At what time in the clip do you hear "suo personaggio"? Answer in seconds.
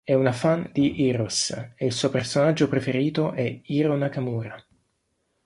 1.91-2.67